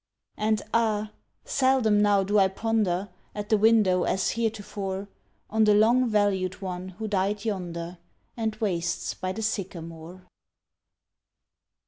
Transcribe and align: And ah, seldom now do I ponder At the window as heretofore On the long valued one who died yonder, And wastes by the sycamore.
And 0.37 0.63
ah, 0.73 1.11
seldom 1.45 2.01
now 2.01 2.23
do 2.23 2.39
I 2.39 2.47
ponder 2.47 3.09
At 3.35 3.49
the 3.49 3.57
window 3.59 4.01
as 4.01 4.31
heretofore 4.31 5.07
On 5.51 5.63
the 5.63 5.75
long 5.75 6.09
valued 6.09 6.59
one 6.59 6.89
who 6.97 7.07
died 7.07 7.45
yonder, 7.45 7.99
And 8.35 8.55
wastes 8.55 9.13
by 9.13 9.31
the 9.31 9.43
sycamore. 9.43 10.23